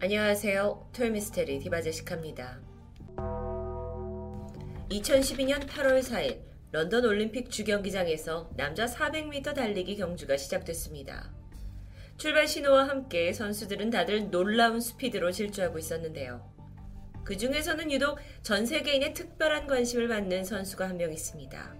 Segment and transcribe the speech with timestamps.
[0.00, 0.90] 안녕하세요.
[0.92, 2.60] 토요미스테리 디바제시카입니다.
[4.90, 6.40] 2012년 8월 4일
[6.72, 11.32] 런던 올림픽 주경기장에서 남자 400m 달리기 경주가 시작됐습니다.
[12.18, 16.52] 출발 신호와 함께 선수들은 다들 놀라운 스피드로 질주하고 있었는데요.
[17.24, 21.74] 그 중에서는 유독 전 세계인의 특별한 관심을 받는 선수가 한 명 있습니다.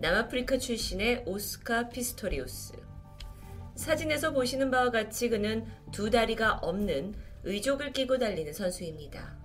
[0.00, 2.72] 남아프리카 출신의 오스카 피스토리우스.
[3.74, 7.14] 사진에서 보시는 바와 같이 그는 두 다리가 없는
[7.44, 9.36] 의족을 끼고 달리는 선수입니다.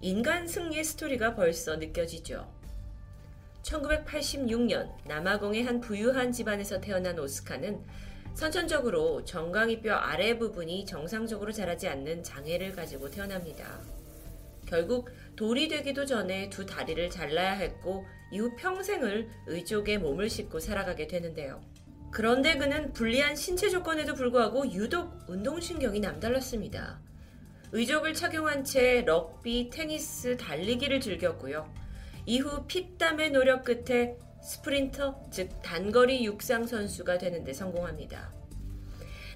[0.00, 2.46] 인간 승리의 스토리가 벌써 느껴지죠.
[3.62, 7.82] 1986년 남아공의 한 부유한 집안에서 태어난 오스카는
[8.34, 13.80] 선천적으로 정강이뼈 아래 부분이 정상적으로 자라지 않는 장애를 가지고 태어납니다.
[14.66, 21.62] 결국 돌이 되기도 전에 두 다리를 잘라야 했고 이후 평생을 의족에 몸을 싣고 살아가게 되는데요.
[22.14, 27.00] 그런데 그는 불리한 신체 조건에도 불구하고 유독 운동신경이 남달랐습니다.
[27.72, 31.68] 의족을 착용한 채 럭비, 테니스, 달리기를 즐겼고요.
[32.24, 38.32] 이후 피땀의 노력 끝에 스프린터, 즉 단거리 육상 선수가 되는데 성공합니다.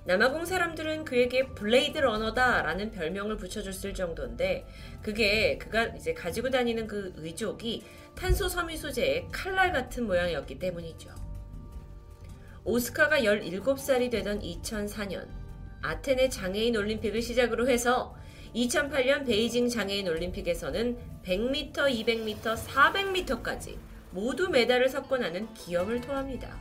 [0.05, 4.65] 남아공 사람들은 그에게 blade runner다라는 별명을 붙여줬을 정도인데
[5.03, 7.83] 그게 그가 이제 가지고 다니는 그 의족이
[8.15, 11.28] 탄소 섬유 소재의 칼날 같은 모양이었기 때문이죠.
[12.69, 15.27] 오스카가 17살이 되던 2004년
[15.81, 18.15] 아테네 장애인 올림픽을 시작으로 해서
[18.55, 23.79] 2008년 베이징 장애인 올림픽에서는 100m, 200m, 400m까지
[24.11, 26.61] 모두 메달을 석권하는 기염을 토합니다.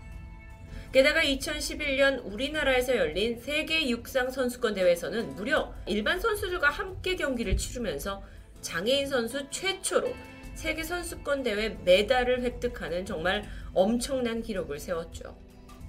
[0.94, 8.24] 게다가 2011년 우리나라에서 열린 세계 육상 선수권 대회에서는 무려 일반 선수들과 함께 경기를 치르면서
[8.62, 10.14] 장애인 선수 최초로
[10.56, 15.48] 세계 선수권 대회 메달을 획득하는 정말 엄청난 기록을 세웠죠.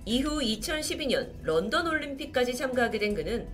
[0.08, 3.46] 이후 2012년 런던 올림픽까지 참가하게 된 그는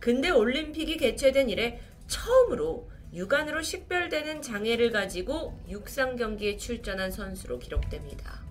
[0.00, 8.42] 근대 올림픽이 개최된 이래 처음으로 육안으로 식별되는 장애를 가지고 육상 경기에 출전한 선수로 기록됩니다.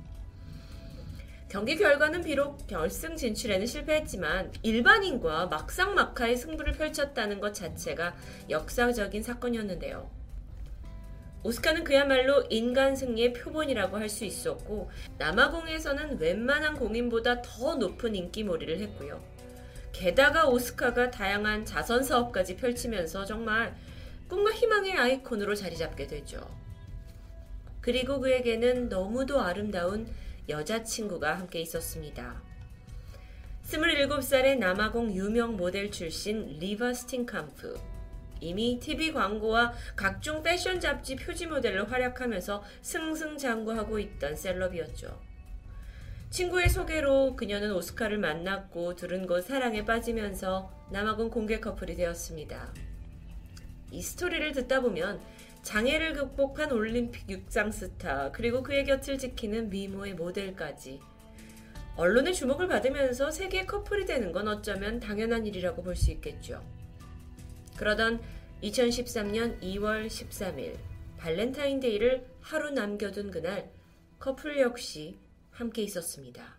[1.49, 8.15] 경기 결과는 비록 결승 진출에는 실패했지만 일반인과 막상막하의 승부를 펼쳤다는 것 자체가
[8.51, 10.16] 역사적인 사건이었는데요.
[11.47, 19.23] 오스카는 그야말로 인간 승리의 표본이라고 할 수 있었고 남아공에서는 웬만한 공인보다 더 높은 인기몰이를 했고요.
[19.93, 23.73] 게다가 오스카가 다양한 자선 사업까지 펼치면서 정말
[24.27, 26.49] 꿈과 희망의 아이콘으로 자리 잡게 되죠.
[27.79, 30.05] 그리고 그에게는 너무도 아름다운
[30.49, 32.41] 여자친구가 함께 있었습니다.
[33.63, 37.96] 27살의 남아공 유명 모델 출신 리바 스틴캄프.
[38.41, 45.19] 이미 TV 광고와 각종 패션 잡지 표지 모델로 활약하면서 승승장구하고 있던 celeb이었죠.
[46.29, 52.73] 친구의 소개로 그녀는 오스카를 만났고 둘은 곧 사랑에 빠지면서 남아공 공개 커플이 되었습니다.
[53.91, 55.21] 이 스토리를 듣다 보면
[55.61, 61.01] 장애를 극복한 올림픽 육상 스타, 그리고 그의 곁을 지키는 미모의 모델까지
[61.95, 66.63] 언론의 주목을 받으면서 세기의 커플이 되는 건 어쩌면 당연한 일이라고 볼 수 있겠죠.
[67.77, 68.21] 그러던
[68.63, 70.77] 2013년 2월 13일
[71.17, 73.71] 발렌타인데이를 하루 남겨둔 그날
[74.19, 75.17] 커플 역시
[75.51, 76.57] 함께 있었습니다.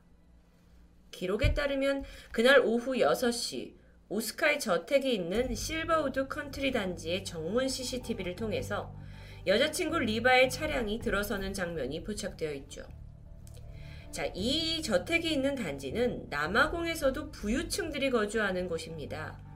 [1.11, 3.75] 기록에 따르면 그날 오후 6시
[4.09, 8.95] 오스카의 저택이 있는 실버우드 컨트리 단지의 정문 CCTV를 통해서
[9.47, 12.83] 여자친구 리바의 차량이 들어서는 장면이 포착되어 있죠.
[14.11, 19.48] 자, 이 저택이 있는 단지는 남아공에서도 부유층들이 거주하는 곳입니다.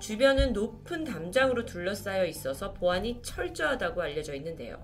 [0.00, 4.78] 주변은 높은 담장으로 둘러싸여 있어서 보안이 철저하다고 알려져 있는데요.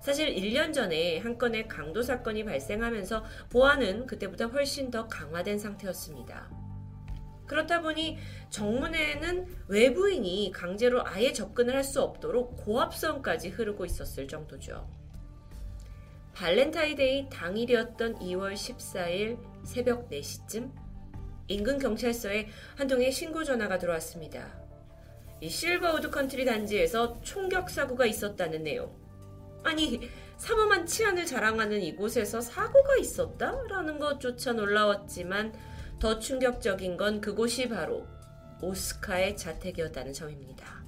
[0.00, 6.50] 사실 1년 전에 한 건의 강도 사건이 발생하면서 보안은 그때보다 훨씬 더 강화된 상태였습니다.
[7.46, 8.16] 그렇다 보니
[8.50, 14.88] 정문에는 외부인이 강제로 아예 접근을 할 수 없도록 고압선까지 흐르고 있었을 정도죠.
[16.34, 20.70] 발렌타인데이 당일이었던 2월 14일 새벽 4시쯤
[21.50, 24.56] 인근 경찰서에 한 통의 신고 전화가 들어왔습니다.
[25.40, 28.94] 이 실버우드 컨트리 단지에서 총격 사고가 있었다는 내용.
[29.64, 30.00] 아니,
[30.36, 35.52] 삼엄한 치안을 자랑하는 이곳에서 사고가 있었다라는 것조차 놀라웠지만
[35.98, 38.06] 더 충격적인 건 그곳이 바로
[38.62, 40.84] 오스카의 자택이었다는 점입니다.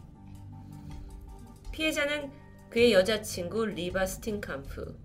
[1.72, 2.30] 피해자는
[2.70, 4.96] 그의 여자친구 리바 스틴캄프.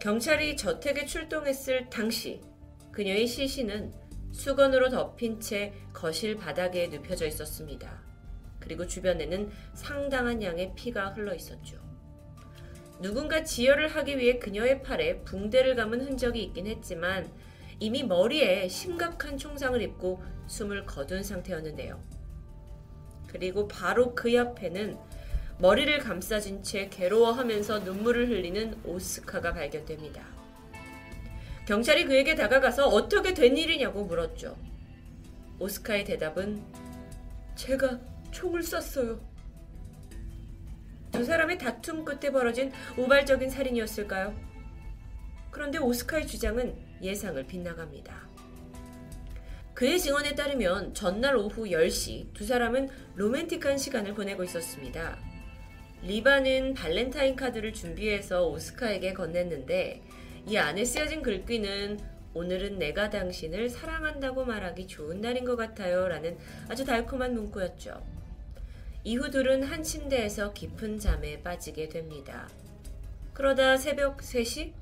[0.00, 2.40] 경찰이 저택에 출동했을 당시
[2.98, 3.92] 그녀의 시신은
[4.32, 8.02] 수건으로 덮인 채 거실 바닥에 눕혀져 있었습니다.
[8.58, 11.78] 그리고 주변에는 상당한 양의 피가 흘러 있었죠.
[13.00, 17.30] 누군가 지혈을 하기 위해 그녀의 팔에 붕대를 감은 흔적이 있긴 했지만
[17.78, 22.02] 이미 머리에 심각한 총상을 입고 숨을 거둔 상태였는데요.
[23.28, 24.98] 그리고 바로 그 옆에는
[25.60, 30.37] 머리를 감싸진 채 괴로워하면서 눈물을 흘리는 오스카가 발견됩니다.
[31.68, 34.56] 경찰이 그에게 다가가서 어떻게 된 일이냐고 물었죠.
[35.58, 36.62] 오스카의 대답은
[37.56, 38.00] 제가
[38.30, 39.20] 총을 쐈어요.
[41.12, 44.34] 두 사람의 다툼 끝에 벌어진 우발적인 살인이었을까요?
[45.50, 48.16] 그런데 오스카의 주장은 예상을 빗나갑니다.
[49.74, 55.18] 그의 증언에 따르면 전날 오후 10시 두 사람은 로맨틱한 시간을 보내고 있었습니다.
[56.00, 60.00] 리바는 발렌타인 카드를 준비해서 오스카에게 건넸는데
[60.46, 61.98] 이 안에 쓰여진 글귀는
[62.34, 66.38] 오늘은 내가 당신을 사랑한다고 말하기 좋은 날인 것 같아요 라는
[66.68, 68.02] 아주 달콤한 문구였죠.
[69.04, 72.48] 이후 둘은 한 침대에서 깊은 잠에 빠지게 됩니다.
[73.32, 74.72] 그러다 새벽 3시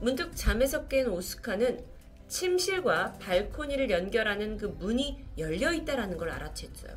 [0.00, 1.84] 문득 잠에서 깬 오스카는
[2.28, 6.94] 침실과 발코니를 연결하는 그 문이 열려 있다라는 걸 알아챘어요.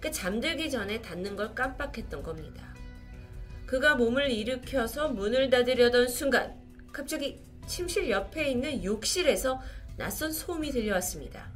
[0.00, 2.74] 그 잠들기 전에 닫는 걸 깜빡했던 겁니다.
[3.66, 6.65] 그가 몸을 일으켜서 문을 닫으려던 순간
[6.96, 9.60] 갑자기 침실 옆에 있는 욕실에서
[9.98, 11.52] 낯선 소음이 들려왔습니다.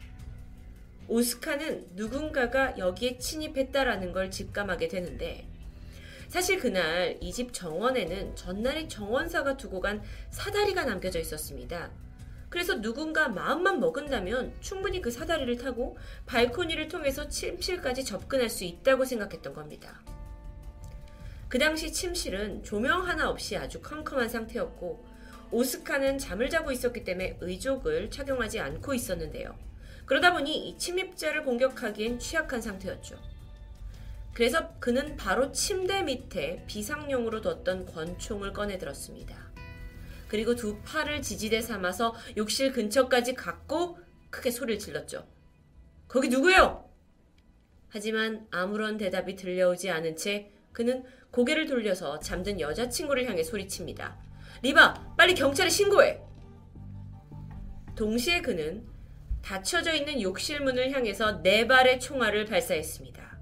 [1.09, 5.49] 오스카는 누군가가 여기에 침입했다라는 걸 직감하게 되는데
[6.29, 11.91] 사실 그날 이 집 정원에는 전날에 정원사가 두고 간 사다리가 남겨져 있었습니다.
[12.51, 15.97] 그래서 누군가 마음만 먹은다면 충분히 그 사다리를 타고
[16.27, 20.03] 발코니를 통해서 침실까지 접근할 수 있다고 생각했던 겁니다.
[21.49, 25.10] 그 당시 침실은 조명 하나 없이 아주 컴컴한 상태였고
[25.53, 29.57] 오스카는 잠을 자고 있었기 때문에 의족을 착용하지 않고 있었는데요.
[30.07, 33.17] 그러다 보니 이 침입자를 공격하기엔 취약한 상태였죠.
[34.33, 39.51] 그래서 그는 바로 침대 밑에 비상용으로 뒀던 권총을 꺼내 들었습니다.
[40.29, 43.99] 그리고 두 팔을 지지대 삼아서 욕실 근처까지 갔고
[44.31, 45.27] 크게 소리를 질렀죠.
[46.07, 46.89] 거기 누구요?
[47.89, 54.30] 하지만 아무런 대답이 들려오지 않은 채 그는 고개를 돌려서 잠든 여자친구를 향해 소리칩니다.
[54.63, 56.21] 리바, 빨리 경찰에 신고해!
[57.97, 58.87] 동시에 그는
[59.43, 63.39] 닫혀져 있는 욕실 문을 향해서 네 발의 총알을 발사했습니다.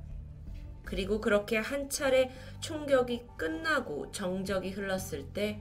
[0.84, 2.30] 그리고 그렇게 한 차례
[2.60, 5.60] 총격이 끝나고 정적이 흘렀을 때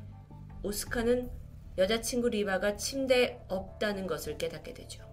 [0.64, 1.30] 오스카는
[1.78, 5.04] 여자친구 리바가 침대에 없다는 것을 깨닫게 되죠.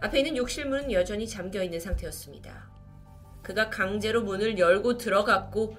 [0.00, 2.70] 앞에 있는 욕실 문은 여전히 잠겨 있는 상태였습니다.
[3.42, 5.76] 그가 강제로 문을 열고 들어갔고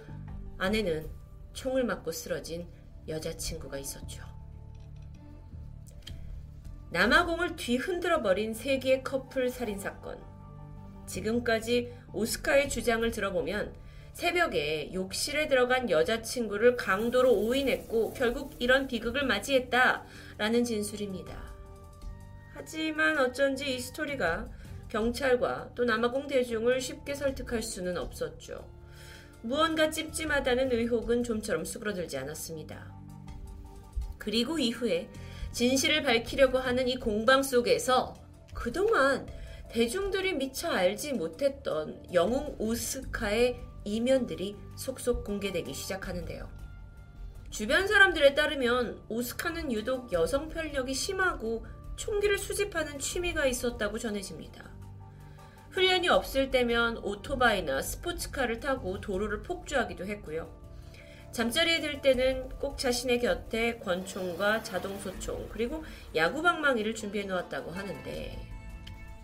[0.58, 1.10] 안에는
[1.54, 2.68] 총을 맞고 쓰러진
[3.08, 4.24] 여자친구가 있었죠.
[6.92, 10.18] 남아공을 뒤흔들어 버린 세계의 커플 살인 사건.
[11.08, 13.76] 지금까지 오스카의 주장을 들어보면
[14.14, 21.54] 새벽에 욕실에 들어간 여자친구를 강도로 오인했고 결국 이런 비극을 맞이했다라는 진술입니다.
[22.54, 24.50] 하지만 어쩐지 이 스토리가
[24.88, 28.66] 경찰과 또 남아공 대중을 쉽게 설득할 수는 없었죠.
[29.42, 32.95] 무언가 찝찝하다는 의혹은 좀처럼 수그러들지 않았습니다.
[34.26, 35.08] 그리고 이후에
[35.52, 38.16] 진실을 밝히려고 하는 이 공방 속에서
[38.56, 39.28] 그동안
[39.70, 46.50] 대중들이 미처 알지 못했던 영웅 오스카의 이면들이 속속 공개되기 시작하는데요.
[47.52, 51.64] 주변 사람들에 따르면 오스카는 유독 여성 편력이 심하고
[51.96, 54.74] 총기를 수집하는 취미가 있었다고 전해집니다.
[55.70, 60.65] 훈련이 없을 때면 오토바이나 스포츠카를 타고 도로를 폭주하기도 했고요.
[61.36, 65.84] 잠자리에 들 때는 꼭 자신의 곁에 권총과 자동소총 그리고
[66.16, 68.40] 야구방망이를 준비해 놓았다고 하는데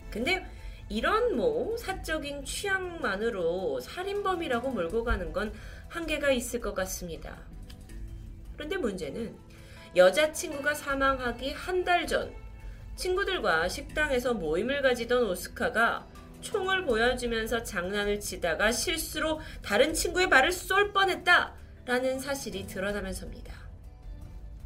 [0.10, 0.46] 근데
[0.89, 5.53] 이런 뭐 사적인 취향만으로 살인범이라고 몰고 가는 건
[5.88, 7.38] 한계가 있을 것 같습니다.
[8.58, 9.34] 그런데 문제는
[9.96, 12.34] 여자친구가 사망하기 한 달 전
[12.98, 16.06] 친구들과 식당에서 모임을 가지던 오스카가
[16.41, 23.53] 총을 보여주면서 장난을 치다가 실수로 다른 친구의 발을 쏠 뻔했다 라는 사실이 드러나면서입니다.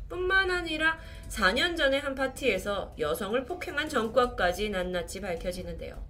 [0.10, 6.06] 뿐만 아니라 4년 전에 한 파티에서 여성을 폭행한 전과까지 낱낱이 밝혀지는데요.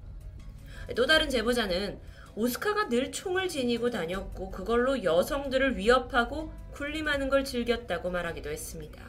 [0.95, 2.00] 또 다른 제보자는
[2.35, 9.03] 오스카가 늘 총을 지니고 다녔고 그걸로 여성들을 위협하고 군림하는 걸 즐겼다고 말하기도 했습니다.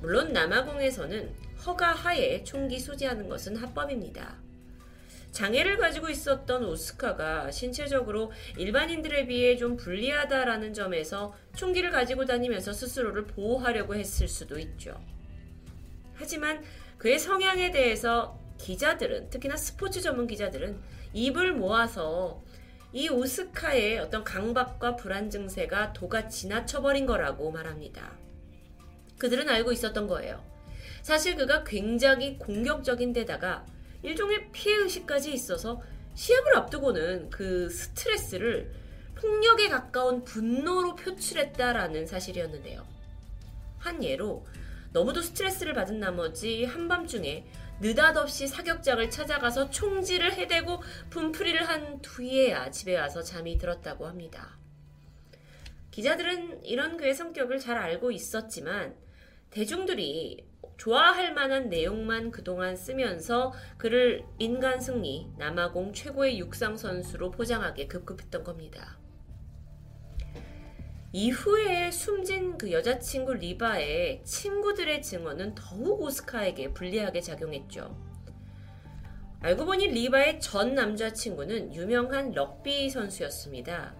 [0.00, 1.34] 물론 남아공에서는
[1.66, 4.45] 허가 하에 총기 소지하는 것은 합법입니다.
[5.36, 13.94] 장애를 가지고 있었던 오스카가 신체적으로 일반인들에 비해 좀 불리하다라는 점에서 총기를 가지고 다니면서 스스로를 보호하려고
[13.94, 14.98] 했을 수도 있죠.
[16.14, 16.64] 하지만
[16.96, 20.80] 그의 성향에 대해서 기자들은 특히나 스포츠 전문 기자들은
[21.12, 22.42] 입을 모아서
[22.94, 28.16] 이 오스카의 어떤 강박과 불안 증세가 도가 지나쳐버린 거라고 말합니다.
[29.18, 30.42] 그들은 알고 있었던 거예요.
[31.02, 33.66] 사실 그가 굉장히 공격적인 데다가
[34.06, 35.82] 일종의 피해의식까지 있어서
[36.14, 38.72] 시합을 앞두고는 그 스트레스를
[39.16, 42.86] 폭력에 가까운 분노로 표출했다라는 사실이었는데요.
[43.78, 44.46] 한 예로
[44.92, 47.46] 너무도 스트레스를 받은 나머지 한밤중에
[47.80, 54.56] 느닷없이 사격장을 찾아가서 총질을 해대고 분풀이를 한 뒤에야 집에 와서 잠이 들었다고 합니다.
[55.90, 58.94] 기자들은 이런 그의 성격을 잘 알고 있었지만
[59.50, 60.45] 대중들이
[60.76, 68.98] 좋아할 만한 내용만 그동안 쓰면서 그를 인간 승리, 남아공 최고의 육상 선수로 포장하게 급급했던 겁니다.
[71.12, 77.96] 이후에 숨진 그 여자친구 리바의 친구들의 증언은 더욱 오스카에게 불리하게 작용했죠.
[79.40, 83.94] 알고 보니 리바의 전 남자친구는 유명한 럭비 선수였습니다.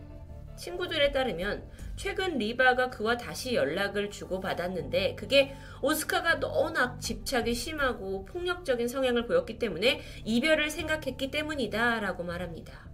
[0.56, 9.26] 친구들에 따르면 최근 리바가 그와 다시 연락을 주고받았는데 그게 오스카가 너무나 집착이 심하고 폭력적인 성향을
[9.26, 12.86] 보였기 때문에 이별을 생각했기 때문이다 라고 말합니다.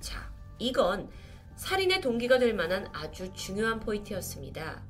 [0.00, 1.08] 자, 이건
[1.54, 4.84] 살인의 동기가 될 만한 아주 중요한 포인트였습니다.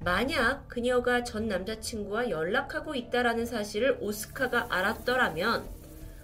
[0.00, 5.68] 만약 그녀가 전 남자친구와 연락하고 있다라는 사실을 오스카가 알았더라면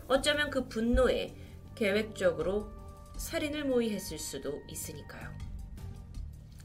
[0.08, 1.34] 어쩌면 그 분노에
[1.74, 2.70] 계획적으로
[3.16, 5.41] 살인을 모의했을 수도 있으니까요.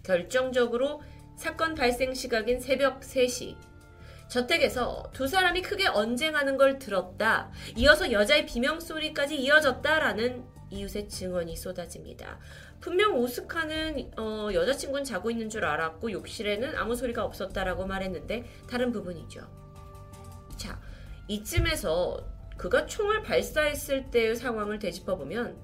[0.08, 1.02] 결정적으로
[1.36, 3.58] 사건 발생 시각인 새벽 3시.
[4.30, 7.52] 저택에서 두 사람이 크게 언쟁하는 걸 들었다.
[7.76, 12.40] 이어서 여자의 비명소리까지 이어졌다라는 이웃의 증언이 쏟아집니다.
[12.80, 19.42] 분명 오스카는 어, 여자친구는 자고 있는 줄 알았고 욕실에는 아무 소리가 없었다라고 말했는데 다른 부분이죠.
[20.56, 20.80] 자,
[21.28, 22.26] 이쯤에서
[22.58, 25.58] 그가 총을 발사했을 때의 상황을 되짚어보면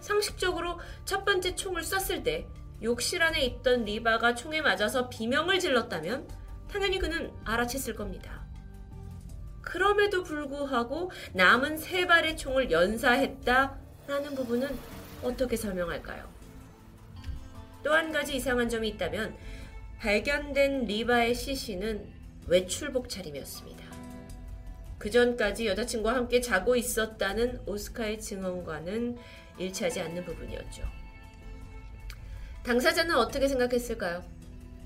[0.00, 2.46] 상식적으로 첫 번째 총을 쐈을 때
[2.82, 6.28] 욕실 안에 있던 리바가 총에 맞아서 비명을 질렀다면
[6.70, 8.44] 당연히 그는 알아챘을 겁니다.
[9.62, 14.76] 그럼에도 불구하고 남은 세 발의 총을 연사했다라는 부분은
[15.22, 16.28] 어떻게 설명할까요?
[17.82, 19.36] 또 한 가지 이상한 점이 있다면
[19.98, 22.12] 발견된 리바의 시신은
[22.48, 23.84] 외출복 차림이었습니다.
[24.98, 29.18] 그 전까지 여자친구와 함께 자고 있었다는 오스카의 증언과는
[29.58, 30.82] 일치하지 않는 부분이었죠.
[32.66, 34.24] 당사자는 어떻게 생각했을까요?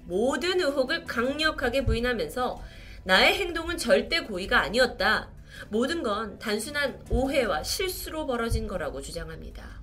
[0.04, 2.62] 모든 의혹을 강력하게 부인하면서
[3.04, 5.30] 나의 행동은 절대 고의가 아니었다.
[5.70, 9.80] 모든 건 단순한 오해와 실수로 벌어진 거라고 주장합니다.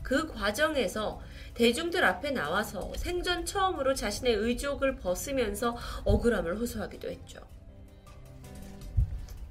[0.00, 1.20] 그 과정에서
[1.54, 7.40] 대중들 앞에 나와서 생전 처음으로 자신의 의족을 벗으면서 억울함을 호소하기도 했죠.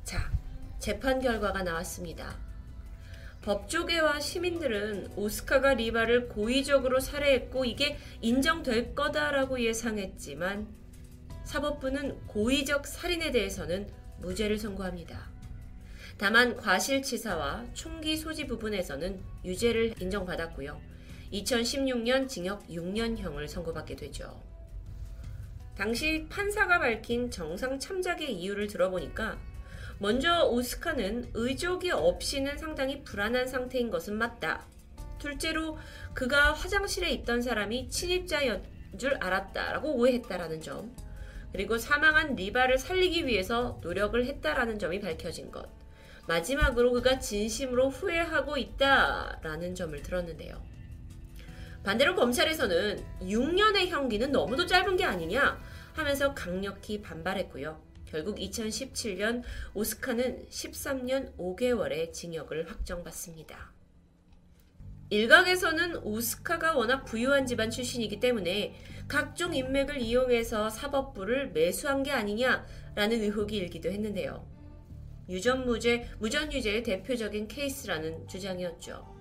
[0.05, 0.31] 자,
[0.79, 2.46] 재판 결과가 나왔습니다.
[3.41, 10.67] 법조계와 시민들은 오스카가 리바를 고의적으로 살해했고 이게 인정될 거다라고 예상했지만
[11.44, 13.89] 사법부는 고의적 살인에 대해서는
[14.20, 15.32] 무죄를 선고합니다.
[16.17, 20.82] 다만 과실치사와 총기 소지 부분에서는 유죄를 인정받았고요.
[21.32, 24.41] 2016년 징역 6년형을 선고받게 되죠.
[25.77, 29.38] 당시 판사가 밝힌 정상 참작의 이유를 들어보니까
[29.99, 34.65] 먼저 오스카는 의족이 없이는 상당히 불안한 상태인 것은 맞다.
[35.17, 35.77] 둘째로
[36.13, 38.61] 그가 화장실에 있던 사람이 침입자였
[38.97, 40.95] 줄 알았다라고 오해했다라는 점.
[41.51, 45.67] 그리고 사망한 리바를 살리기 위해서 노력을 했다라는 점이 밝혀진 것.
[46.27, 50.61] 마지막으로 그가 진심으로 후회하고 있다라는 점을 들었는데요.
[51.83, 55.59] 반대로 검찰에서는 6년의 형기는 너무도 짧은 게 아니냐
[55.93, 57.87] 하면서 강력히 반발했고요.
[58.07, 63.73] 결국 2017년 오스카는 13년 5개월의 징역을 확정받습니다.
[65.09, 68.75] 일각에서는 오스카가 워낙 부유한 집안 출신이기 때문에
[69.07, 74.45] 각종 인맥을 이용해서 사법부를 매수한 게 아니냐라는 의혹이 일기도 했는데요.
[75.29, 79.17] 유전무죄, 무전유죄의 대표적인 케이스라는 주장이었죠.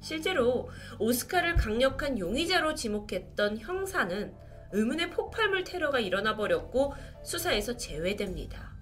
[0.00, 4.34] 실제로 오스카를 강력한 용의자로 지목했던 형사는
[4.74, 8.74] 의문의 폭발물 테러가 일어나 버렸고 수사에서 제외됩니다.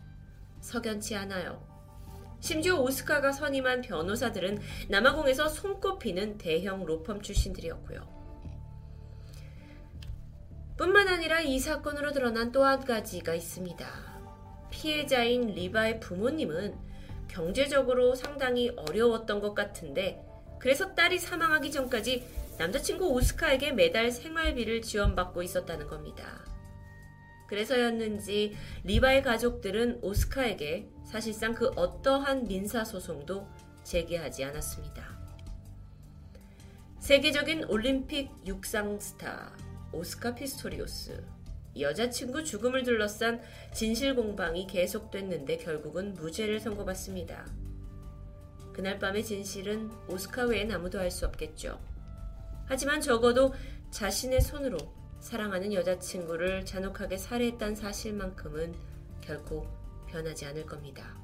[0.60, 1.70] 석연치 않아요.
[2.40, 4.58] 심지어 오스카가 선임한 변호사들은
[4.88, 8.10] 남아공에서 손꼽히는 대형 로펌 출신들이었고요.
[10.78, 13.86] 뿐만 아니라 이 사건으로 드러난 또 한 가지가 있습니다.
[14.70, 16.74] 피해자인 리바의 부모님은
[17.28, 20.24] 경제적으로 상당히 어려웠던 것 같은데
[20.58, 26.44] 그래서 딸이 사망하기 전까지 남자친구 오스카에게 매달 생활비를 지원받고 있었다는 겁니다.
[27.48, 33.46] 그래서였는지 리바의 가족들은 오스카에게 사실상 그 어떠한 민사소송도
[33.84, 35.20] 제기하지 않았습니다.
[37.00, 39.52] 세계적인 올림픽 육상 스타
[39.92, 41.22] 오스카 피스토리우스
[41.78, 43.42] 여자친구 죽음을 둘러싼
[43.72, 47.46] 진실 공방이 계속됐는데 결국은 무죄를 선고받습니다.
[48.72, 51.91] 그날 밤의 진실은 오스카 외엔 아무도 알 수 없겠죠.
[52.72, 53.52] 하지만 적어도
[53.90, 54.78] 자신의 손으로
[55.20, 58.74] 사랑하는 여자친구를 잔혹하게 살해했다는 사실만큼은
[59.20, 59.66] 결코
[60.08, 61.14] 변하지 않을 겁니다.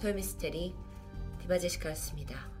[0.00, 0.74] 토요미스테리
[1.42, 2.55] 디바제시카였습니다.